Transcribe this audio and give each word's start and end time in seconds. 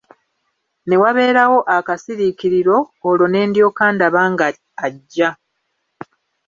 Ne 0.87 0.95
wabeerawo 1.01 1.59
akasiriikiriro, 1.77 2.77
olwo 3.07 3.25
ne 3.29 3.41
ndyoka 3.49 3.83
ndaba 3.95 4.21
nga 4.31 4.47
ajja 4.85 5.29